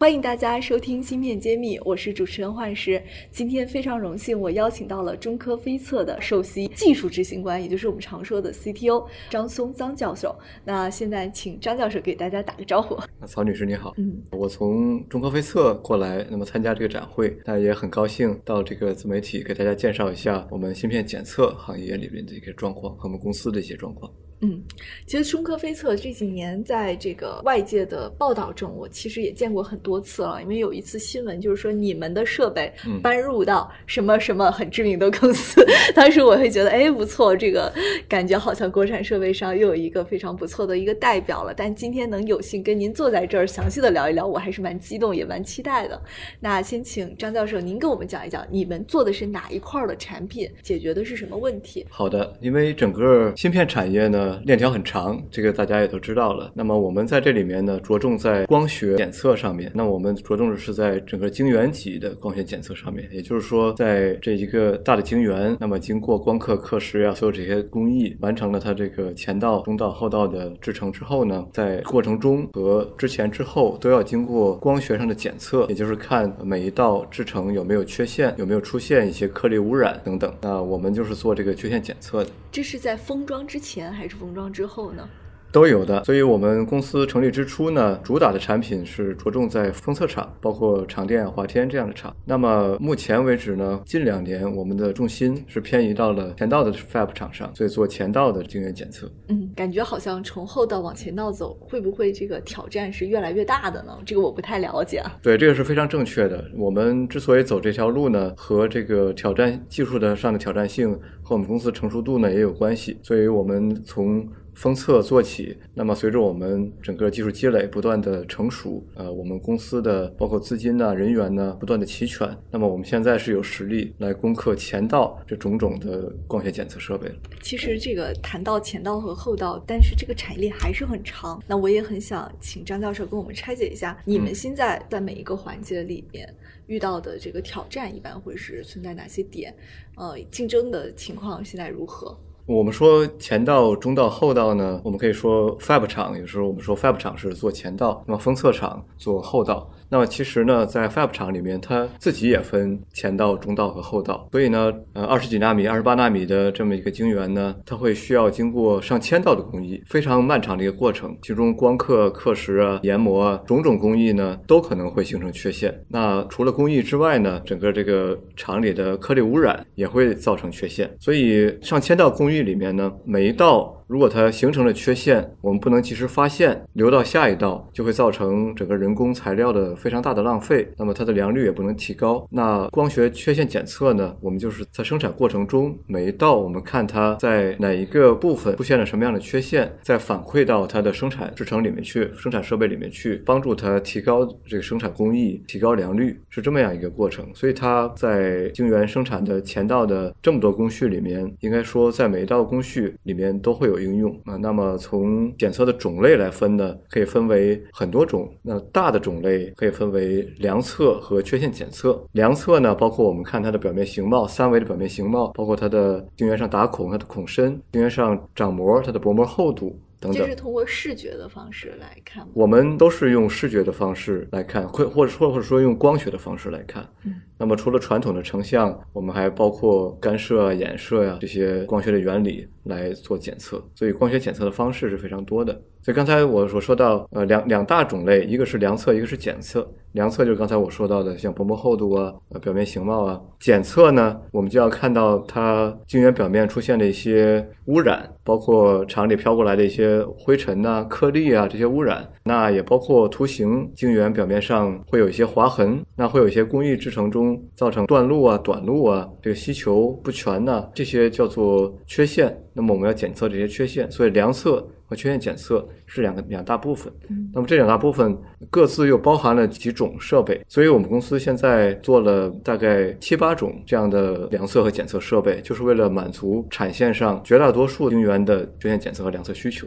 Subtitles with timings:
[0.00, 3.02] 欢迎大家收听《芯片揭秘》，我是主持人幻石。
[3.32, 10.32] 今天非常荣幸，我邀请到了中科飞测的首席技术执行官，也就是我们常说的 CTO 张松张教授。
[10.64, 12.96] 那现在请张教授给大家打个招呼。
[13.26, 24.08] 曹女士你好，嗯，我从中科飞测过来，那么参加这个展会，那也很高兴到这个自媒体给大家介绍一下我们芯片检测行业里面的一个状况和我们公司的一些状况。
[24.40, 24.62] 嗯，
[25.04, 30.40] 其实中科飞测这几年在这个外界的报道中，我其实也见过很多次了。
[30.40, 37.72] 因为有一次新闻就是说你们的设备搬入到什么什么很知名的公司，当时我会觉得哎不错，这个
[38.08, 41.52] 感觉好像国产设备上又有一个非常不错的一个代表了。
[41.52, 46.00] 但今天能有幸跟您坐在这儿详细的聊一聊，我还是蛮激动也蛮期待的。
[46.38, 51.84] 那先请张教授您跟我们讲一讲，你们做的是哪一块的产品，解决的是什么问题？
[51.90, 54.27] 好的，因为整个芯片产业呢。
[54.44, 56.50] 链条很长，这个大家也都知道了。
[56.54, 59.70] 那么我们在这里面呢，着重在光学检测上面。
[59.74, 80.34] 那我们着重的是在整个晶圆级的光学检测上面，也就是说，在这一个大的晶圆，那么经过光刻、刻蚀啊，所有这些工艺，完成了它这个前道、中道、后道的制成之后呢，在过程中和之前之后都要经过光学上的检测，也就是看每一道制成有没有缺陷，有没有出现一些颗粒污染等等。
[80.40, 82.30] 那我们就是做这个缺陷检测的。
[82.50, 85.08] 这是在封装之前还是封装之后呢？
[85.50, 92.14] 都有的，所以我们公司成立之初呢，主打的产品是着重在封测厂，包括长电、华天这样的厂。
[92.24, 99.10] 那么目前为止呢，近两年我们的重心是偏移到了前道的 Fab 厂上，所以做前道的晶圆检测。
[99.28, 103.96] 嗯，感觉好像从后道往前道走，会不会这个挑战是越来越大的呢？
[104.04, 105.02] 这个我不太了解。
[105.22, 106.44] 对，这个是非常正确的。
[106.56, 110.92] 我们之所以走这条路呢，和这个挑战技术的上的挑战性
[111.22, 112.98] 和我们公司成熟度呢也有关系。
[113.02, 114.26] 所以我们从
[114.58, 127.08] 封测做起，那么随着我们整个技术积累不断的成熟，呃，我们公司的包括资金呢、人员呢不断的齐全，那么我们现在是有实力来攻克前道这种种的光学检测设备。
[127.40, 131.40] 其实这个谈到前道和后道，但是这个产业链还是很长。
[131.46, 136.28] 那我也很想请张教授跟我们拆解一下，你们现在在每一个环节里面
[136.66, 139.54] 遇到的这个挑战，一般会是存在哪些点？
[139.94, 142.18] 呃，竞争的情况现在如何？
[142.48, 149.70] 我们说前道、中道、后道呢，我们可以说 Fab 厂，有时候我们说 Fab 厂是做前道，那么封测厂做后道。
[149.90, 154.26] 那么其实呢，在 Fab 厂里面，它自己也分前道、中道和后道。
[154.32, 161.14] 所以呢，呃，二十几纳米、二十八纳米的这么一个晶圆呢，它会需要经过上千道的工艺，非常漫长的一个过程。
[161.22, 165.78] 其中光刻、刻蚀啊、研磨啊，种种工艺呢，都可能会形成缺陷。
[165.88, 170.90] 那除了工艺之外呢，整个这个厂里的颗粒污染也会造成缺陷。
[170.98, 173.77] 所以上千道工艺里面呢，每一道。
[173.88, 180.68] 如果它形成了缺陷，我们不能及时发现，留到下一道，就会造成整个人工材料的非常大的浪费。
[180.76, 182.28] 那么它的良率也不能提高。
[182.30, 184.14] 那光学缺陷检测呢？
[184.20, 197.26] 我们就是在生产过程中每一道，我们看它在哪一个部分出现了什么样的缺陷，再反馈到它的生产制程里面去，生产设备里面去，帮助它提高这个生产工艺，提高良率，是这么样一个过程。
[197.34, 203.77] 所以它在晶圆生产的前道的这么多工序里面，应该说在每一道工序里面都会有。
[203.80, 208.28] 应用啊，那么从检测的种类来分呢，可以分为很多种。
[208.42, 212.02] 那大的种类可以分为量测和缺陷检测。
[212.12, 219.78] 量测呢，包括我们看它的表面形貌，三维的表面形貌，包括它的晶圆上打孔，它的孔深，晶圆上长膜，它的薄膜厚度。
[220.00, 226.88] 这是通过视觉的方式来看，我们都是用视觉的方式来看，或或者说或者说用光学的方式来看。
[227.04, 233.60] 嗯，那么除了传统的成像，我们还包括干涉啊、衍射呀这些光学的原理来做检测。
[233.74, 235.52] 所以光学检测的方式是非常多的。
[235.82, 239.68] 所以刚才我所说到，呃，两两大种类，一个是量测，一个是检测。
[239.98, 243.20] 量测就是刚才我说到的，像薄膜厚度啊、呃表面形貌啊。
[243.40, 252.08] 检测呢，我们就要看到它晶圆表面出现的一些污染，包括厂里飘过来的一些灰尘呐、颗粒啊这些污染。
[252.22, 262.40] 那也包括图形晶圆表面上会有一些划痕，那会有一些工艺制成中造成断路啊、短路啊，这个吸球不全呐，这些叫做缺陷。
[262.52, 264.64] 那么我们要检测这些缺陷，所以量测。
[264.88, 266.90] 和缺陷检测是两个两大部分。
[267.32, 268.16] 那么这两大部分
[268.50, 279.66] 各自又包含了几种设备，所以我们公司现在做了大概七八种这样的量测和检测设备，就是为了满足产线上绝大多数晶圆的缺陷检测和量测需求。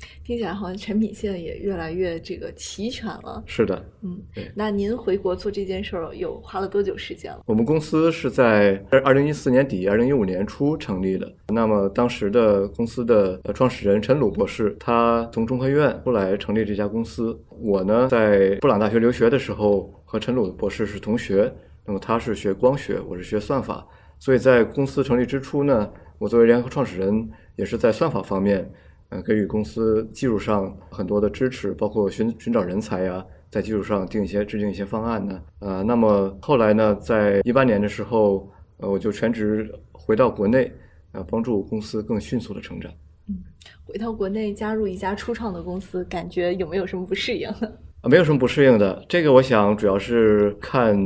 [0.00, 3.42] 嗯，听起来好像产品线也越来越这个齐全了。
[3.46, 7.42] 是的，嗯对，那您回国做这件事儿有花了多久时间了？
[7.46, 11.32] 我们公司是在二零一四年底、二零一五年初成立的。
[11.48, 17.38] 那么当时的公司的呃创始人陈鲁博士，他从中科院出来成立这家公司。
[17.48, 21.52] 我呢，在布朗大学留学的时候，和陈鲁博士是同学。
[21.88, 23.86] 那么他是学光学，我是学算法，
[24.18, 25.88] 所以在公司成立之初呢，
[26.18, 28.68] 我作为联合创始人，也是在算法方面，
[29.16, 40.70] 呃，给予公司技术上很多的支持，包括寻寻找人才呀、在技术上定一些制定一些方案呢，呃，那么后来呢，在一八年的时候，呃，我就全职回到国内，
[41.12, 42.92] 呃，帮助公司更迅速的成长。
[43.28, 43.38] 嗯
[43.84, 47.48] 回到国内加入一家初创的公司，感觉有没有什么不适应？
[48.02, 49.04] 啊，没有什么不适应的。
[49.08, 50.96] 这个我想主要是看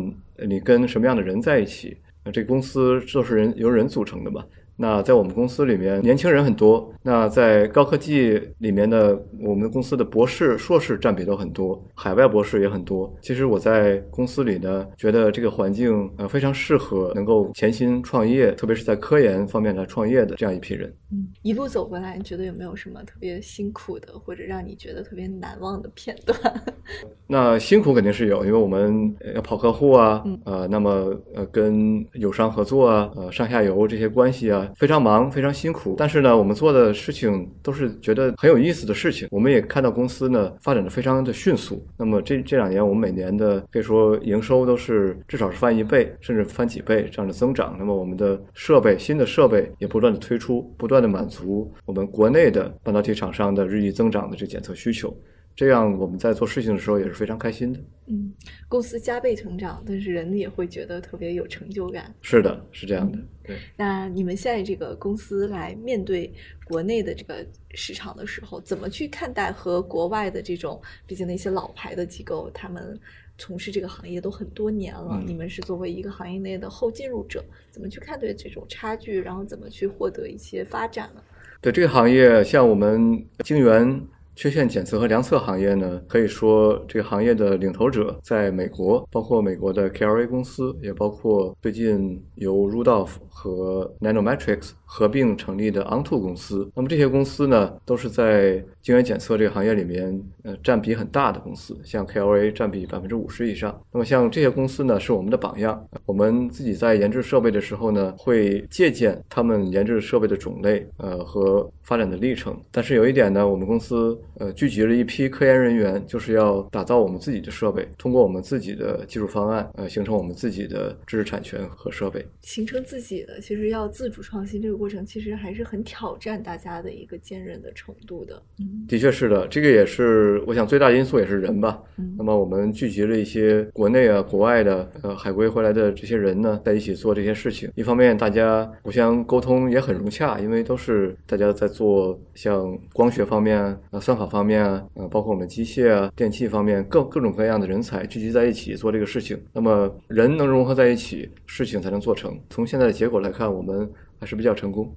[0.49, 1.97] 你跟什么样的人在一起。
[2.25, 4.45] 呃，这个公司就是人由人组成的嘛。
[4.82, 6.91] 那在我们公司里面，年轻人很多。
[7.03, 13.15] 那在高科技里面的，我们公司的博士、硕士占比都很多，海外博士也很多。
[13.21, 20.91] 其实我在公司里呢，觉得这个环境呃非常适合能够潜心创业，特别是在科研方面来创业的这样一批人。
[21.12, 26.38] 嗯，一路走过来，你觉得有没有什么特别辛苦的，或者让你觉得特别难忘的片段？
[27.29, 35.94] 那辛苦肯定是有，因为我们呃要跑客户啊，嗯呃，那么呃跟友商合作啊，呃上下游这些关系啊，非常忙，非常辛苦。
[35.99, 39.28] 但是呢，我们做的事情都是觉得很有意思的事情。
[39.31, 41.84] 我们也看到公司呢发展的非常的迅速。
[41.96, 47.76] 那么这这两年，我们每年的可以说营收都是至少是翻一倍，甚至翻几倍这样的增长。
[47.78, 55.14] 那么我们的设备，新的设备也不断的推出，不断的满足我们国内的半导体厂商的日益增长的这检测需求。
[55.61, 57.79] 这样我们在做事情的时候也是非常开心的。
[58.07, 58.33] 嗯，
[58.67, 62.15] 公司加倍成长，但是人也会觉得特别有成就感。
[62.23, 63.19] 是的，是这样的。
[63.45, 66.33] 对，那你们现在这个公司来面对
[66.65, 72.99] 国内的这个市场的时候，怎么去看待和国外的这种，毕竟那些老牌的机构，他们
[73.37, 81.23] 从事这个行业都很多年了，嗯你们是作为一个行业内的后进入者，怎么去看待这种差距，然后怎么去获得一些发展呢？
[81.61, 84.03] 对这个行业，像我们晶圆。
[84.40, 96.69] 缺陷检测和量测行业呢，可以说这个行业的领头者在美国，包括美国的 KRA 公司，也包括最近由 Rudolph 和 Nanometrics 合并成立的 Onto 公司。
[96.75, 101.78] 那么这些公司呢，都是在晶圆检测这个行业里面，呃，占比很大的公司。
[101.84, 103.81] 像 KLA 占比百分之五十以上。
[103.92, 105.87] 那么像这些公司呢，是我们的榜样。
[106.04, 112.60] 我们自己在研制设备的时候呢，会借鉴他们研制设备的种类，呃和发展的历程。
[112.72, 122.26] 但是有一点呢，我们公司呃聚集了一批科研人员，就是要打造我们自己的设备，通过我们自己的技术方案，呃，形成我们自己的知识产权和设备。
[122.40, 128.43] 形成自己的，其实要自主创新这个过程，其实还是很挑战大家的一个坚韧的程度的。
[128.59, 131.79] 嗯的确是的，这个也是我想最大因素也是人吧。
[131.99, 137.71] 嗯那么我们聚集了一些国内啊、国外的呃海归回来的这些人呢，在一起做这些事情。
[137.75, 149.38] 一方面大家互相沟通也很融洽，因为都是大家在做像光学方面啊、呃算法方面啊，呃包括我们机械啊、电器方面各各种各样的人才聚集在一起做这个事情。
[149.53, 152.38] 那么人能融合在一起，事情才能做成。
[152.49, 154.94] 从现在的结果来看，我们还是比较成功。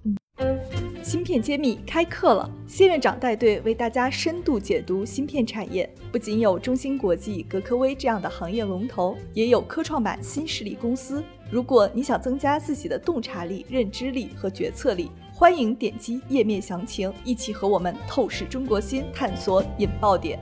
[1.01, 5.89] 芯片揭秘开课了，谢院长带队为大家深度解读芯片产业。
[6.12, 11.24] 不仅有中芯国际、格科微这样的行业龙头，也有科创板新势力公司。
[11.51, 20.39] 如果你想增加自己的洞察力、认知力和决策力，欢迎点击页面详情，一起和我们透视中国芯，探索引爆点。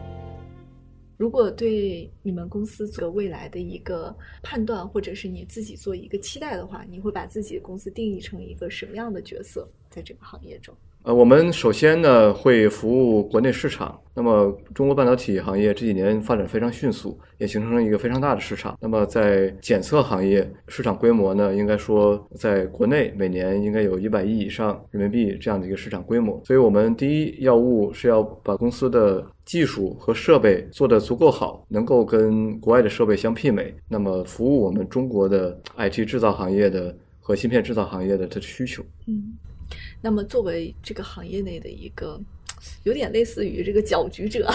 [1.21, 4.11] 如果对你们公司做未来的一个
[4.41, 10.73] 判断，或者是你自己做一个期待的话，你会把自己的公司定义成一个什么样的角色，在这个行业中？
[11.03, 14.00] 呃，我们首先呢会服务国内市场。
[14.13, 18.77] 那么，中国半导体行业这几年发展非常迅速，也形成了一个非常大的市场。
[18.81, 26.41] 那么，在检测行业市场规模呢，应该说在国内每年应该有一百亿以上人民币这样的一个市场规模。
[26.45, 38.83] 所以我们第一要务是要把公司的技术和设备做得足够好，能够跟国外的设备相媲美，那么服务我们中国的 IT 制造行业的和芯片制造行业的它的需求。
[39.07, 39.33] 嗯，
[40.01, 42.19] 那么作为这个行业内的一个，
[42.83, 44.49] 有点类似于这个搅局者，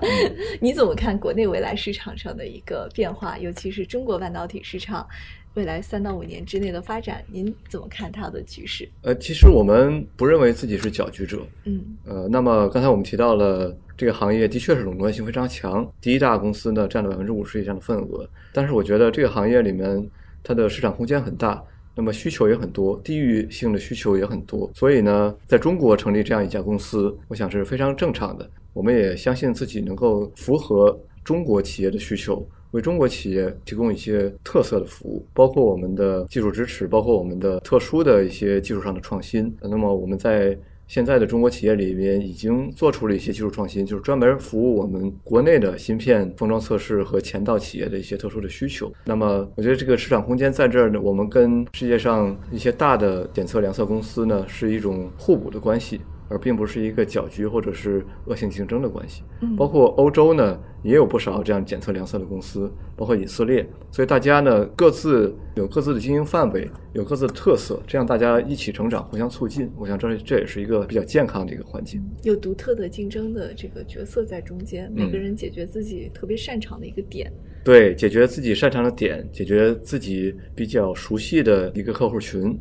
[0.60, 3.38] 你怎么看国内未来市场上的一个变化？
[3.38, 5.06] 尤其是中国半导体市场，
[5.54, 8.88] 未来三到五年之内的发展，您怎么看它的局势？
[9.02, 11.46] 呃，其实我们不认为自己是搅局者。
[11.64, 18.28] 嗯呃，那么刚才我们提到了这个行业的确是垄断性非常强，第一大公司呢占了百分之五十以上的份额。
[18.52, 20.08] 但是我觉得这个行业里面
[20.42, 21.62] 它的市场空间很大，
[21.94, 24.70] 那么需求也很多，地域性的需求也很多。
[24.74, 28.48] 所以呢，在中国成立这样一家公司，我想是非常正常的。
[28.72, 32.46] 我们也相信自己能够符合中国企业的需求。
[32.72, 39.54] 为中国企业提供一些特色的服务，包括我们的技术支持，包括我们的特殊的一些技术上的创新。
[39.62, 40.58] 那么我们在
[40.94, 48.92] 现在的中国企业里面已经做出了一些技术创新，就是专门服务我们国内的芯片封装测试和前道企业的一些特殊的需求。
[49.04, 56.00] 那么我觉得这个市场空间在这儿呢，我们跟世界上一些大的检测量测公司呢是一种互补的关系。
[56.28, 59.22] 而并不是一个搅局或者是恶性竞争的关系。
[59.40, 63.66] 嗯包括欧洲呢，也有不少这样检测量测的公司，包括以色列。
[63.90, 69.70] 所以大家呢各自有各自的经营范围，有各自的特色，这样大家一起成长，互相促进。
[69.76, 72.02] 我想这这也是一个比较健康的一个环境。
[72.22, 77.32] 有独特的竞争的这个角色在中间，每嗯个人解决自己特别擅长的一个点。
[77.64, 82.58] 对，解决自己擅长的点，解决自己比较熟悉的一个客户群。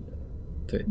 [0.67, 0.83] 对，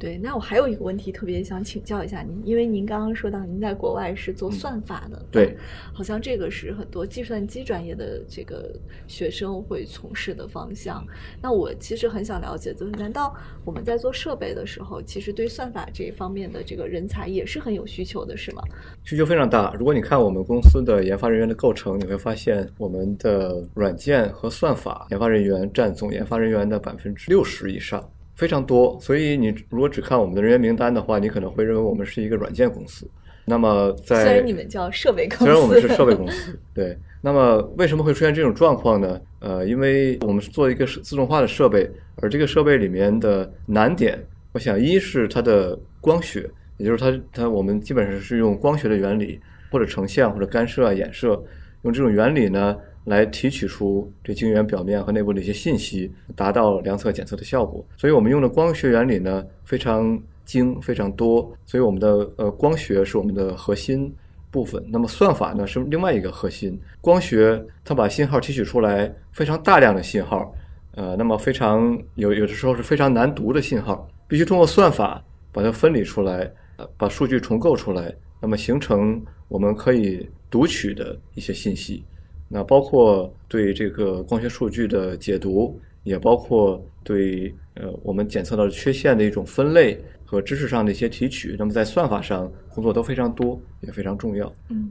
[0.00, 5.54] 对，那我还有一个问题特别想请教一下您，因为您刚刚说到您在国外是做算法的，对，
[5.92, 8.74] 好像这个是很多计算机专业的这个
[9.06, 11.06] 学生会从事的方向。
[11.42, 18.62] 那我其实很想了解，就是难道我们在做设备的时候，其实对算法这一方面的这个人才也是很有需求的，是吗？
[19.04, 19.74] 需求非常大。
[19.78, 28.02] 如果你看我们公司的研发人员的构成，你会发现我们的软件和算法研发人员占总研发人员的百分之六十以上，
[28.40, 28.98] 非常多。
[28.98, 33.06] 所以你如果只看我们的人员名单的话，你可能会认为我们是一个软件公司。
[33.44, 36.96] 那么在虽然你们叫设备公司，虽然我们是设备公司， 对。
[37.20, 39.20] 那么为什么会出现这种状况呢？
[39.40, 44.18] 呃，因为我们是做一个自动化的设备，而这个设备里面的难点，
[44.52, 49.38] 我想一是它的光学，也就是它它我们基本上是用光学的原理，
[49.70, 51.38] 或者成像或者干涉啊衍射，
[51.82, 57.84] 用这种原理呢来提取出这晶圆表面和内部的一些信息，达到量测检测的效果。
[57.96, 64.12] 所以我们用的光学原理呢非常精非常多，所以我们的呃光学是我们的核心
[64.50, 64.84] 部分。
[64.88, 66.78] 那么算法呢是另外一个核心。
[67.00, 70.52] 光学它把信号提取出来，非常大量的信号，
[70.94, 82.04] 呃，那么非常有有的时候是非常难读的信号，必须通过算法把它分离出来，呃把数据重构出来，那么形成我们可以读取的一些信息。
[82.52, 91.54] 那包括对这个光学数据的解读，也包括对呃我们检测到的缺陷的一种分类和知识上的一些提取。
[91.56, 94.52] 那么在算法上工作都非常多，也非常重要。
[94.68, 94.90] 嗯，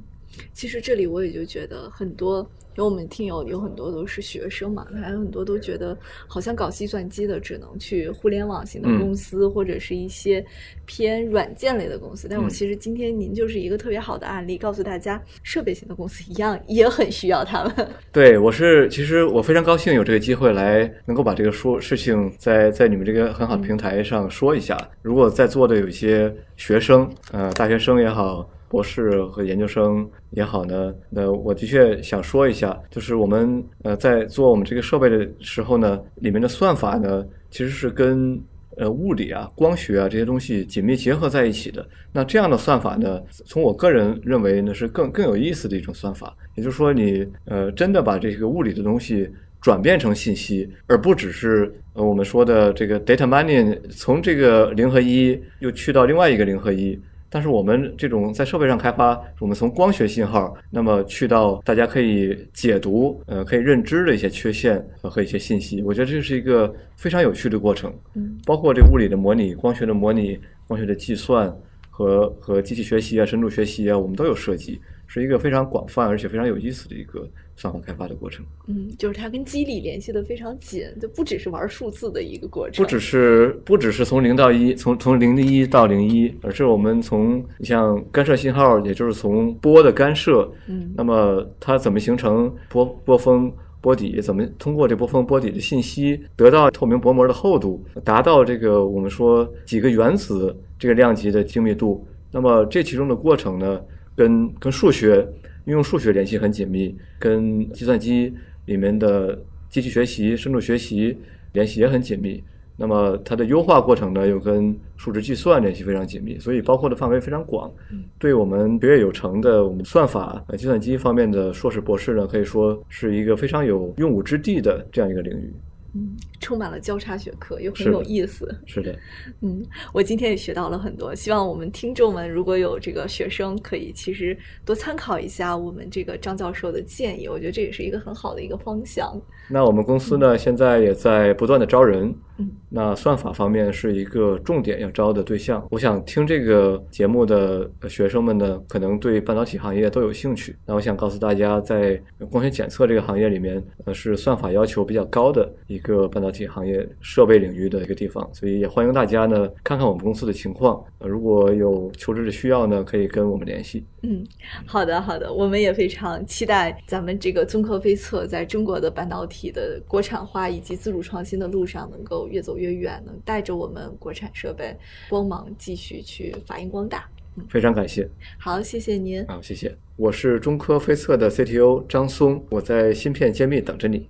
[0.54, 10.46] 其实这里我也就觉得很多，有我们听友有很多都是学生嘛，还有很多都觉得好像搞计算机的只能去互联网型的嗯公司、或者是一些
[10.86, 12.28] 偏软件类的公司。
[12.30, 17.88] 但我嗯其实今天您就是一个特别好的案例，告诉大家设备型的公司一样也很需要他们。
[18.12, 24.78] 对，我是其实我非常高兴有这个机会来能够把这个说事情在在你们这个很好的平台上说一下。
[25.02, 38.40] 如果在座的有一些学生，呃，大学生也好，博士和研究生也好呢，那我的确想说一下，就是我们呃在做我们这个设备的时候呢，里面的算法呢其实是跟
[38.78, 41.86] 呃物理啊、光学啊这些东西紧密结合在一起的。
[42.14, 46.36] 那这样的算法呢，从我个人认为呢是更更有意思的一种算法。
[46.56, 49.28] 也就是说你，呃真的把这个物理的东西
[49.60, 56.98] 转变成信息，而不只是呃我们说的这个 data mining 从这个零和一又去到另外一个零和一。
[57.30, 67.94] 但是我们这种在设备上开发，我们从光学信号，那么去到大家可以解读、呃可以认知的一些缺陷和和一些信息，我觉得这是一个非常有趣的过程。
[68.16, 71.56] 嗯，包括这物理的模拟、光学的模拟、光学的计算
[71.90, 74.80] 和和机器学习啊、深度学习啊，我们都有涉及，
[75.12, 78.46] 是一个非常广泛而且非常有意思的一个算法开发的过程。
[78.68, 82.86] 嗯，就是它跟机理联系的非常紧，就不只是玩数字的一个过程。
[82.86, 93.52] 不只是不只是从零到一，从从零的一到零一，而是我们从你像干涉信号，也就是从波的干涉，嗯那么它怎么形成波波峰
[93.82, 94.22] 波底？
[94.22, 102.06] 怎么通过这波峰波底的信息得到透明薄膜的厚度，达到这个我们说几个原子这个量级的精密度？
[102.32, 103.82] 那么这其中的过程呢，
[104.20, 105.26] 跟跟数学
[105.64, 108.34] 运用数学联系很紧密，跟计算机
[108.66, 111.18] 里面的机器学习、深度学习
[111.54, 112.44] 联系也很紧密。
[112.76, 117.72] 那么它的优化过程呢，又跟数值计算联系非常紧密，所以包括的范围非常广。
[118.18, 125.54] 对我们学业有成的我们算法、呃计算机方面的硕士、博士呢，可以说是一个非常有用武之地的这样一个领域。
[125.94, 128.48] 嗯，充满了交叉学科，又很有意思。
[128.66, 128.98] 是的，
[129.42, 131.16] 嗯，我今天也学到了很多。
[131.16, 137.28] 希望我们听众们如果有这个学生，可以其实多参考一下我们这个张教授的建议。
[137.28, 139.20] 我觉得这也是一个很好的一个方向。
[139.50, 142.14] 那我们公司呢，现在也在不断的招人。
[142.40, 145.66] 嗯，那算法方面是一个重点要招的对象。
[145.70, 150.56] 我想听这个节目的学生们呢，可能对半导体行业都有兴趣。
[150.66, 158.28] 那我想告诉大家，在光学检测这个行业里面，呃，是算法要求比较高的一个半导体行业设备领域的一个地方。
[158.34, 160.82] 所以也欢迎大家呢，看看我们公司的情况。
[161.00, 163.86] 呃，如果有求职的需要呢，可以跟我们联系。
[164.04, 164.26] 嗯，
[164.66, 172.29] 好的，好的，我们也非常期待咱们这个综合飞测在中国的半导体的国产化以及自主创新的路上能够。
[172.30, 174.76] 越走越远，能带着我们国产设备
[175.10, 177.10] 光芒继续去发扬光大。
[177.50, 178.08] 非常感谢。
[178.38, 179.26] 好，谢谢您。
[179.26, 179.76] 好，谢谢。
[179.96, 184.08] 我是中科飞测的 CTO 张松，我在芯片揭秘等着你。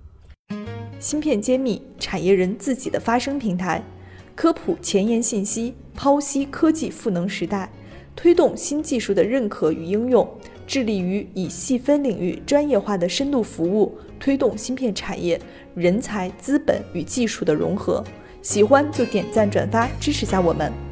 [0.98, 3.82] 芯片揭秘，产业人自己的发声平台，
[4.34, 7.72] 科普前沿信息，剖析科技赋能时代，
[8.16, 10.28] 推动新技术的认可与应用，
[10.66, 15.40] 致力于以细分领域专业化的深度服务，推动芯片产业。
[15.74, 18.04] 人才、资本与技术的融合，
[18.42, 20.89] 喜欢就点赞转发支持下我们。